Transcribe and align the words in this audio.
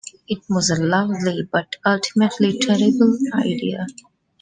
It 0.27 0.39
was 0.49 0.71
a 0.71 0.83
lovely 0.83 1.47
but 1.51 1.75
ultimately 1.85 2.57
terrible 2.57 3.19
idea. 3.35 3.85